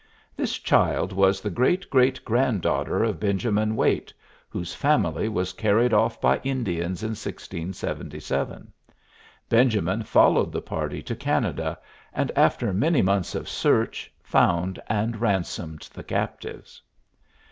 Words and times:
This 0.35 0.57
child 0.57 1.13
was 1.13 1.41
the 1.41 1.51
great 1.51 1.87
great 1.91 2.25
granddaughter 2.25 3.03
of 3.03 3.19
Benjamin 3.19 3.75
Waite, 3.75 4.11
whose 4.49 4.73
family 4.73 5.29
was 5.29 5.53
carried 5.53 5.93
off 5.93 6.19
by 6.19 6.39
Indians 6.43 7.03
in 7.03 7.09
1677. 7.09 8.73
Benjamin 9.47 10.01
followed 10.01 10.51
the 10.51 10.59
party 10.63 11.03
to 11.03 11.15
Canada, 11.15 11.77
and 12.13 12.31
after 12.35 12.73
many 12.73 13.03
months 13.03 13.35
of 13.35 13.47
search 13.47 14.11
found 14.23 14.79
and 14.87 15.21
ransomed 15.21 15.87
the 15.93 16.03
captives. 16.03 16.81